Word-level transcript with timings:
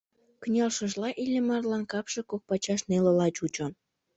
Кынелшыжла 0.41 1.09
Иллимарлан 1.21 1.83
капше 1.91 2.21
кок 2.29 2.41
пачаш 2.49 2.81
нелыла 2.89 3.27
чучо. 3.35 3.65